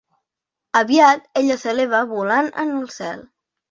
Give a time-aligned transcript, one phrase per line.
[0.79, 3.27] Aviat, ella s'eleva volant en el cel.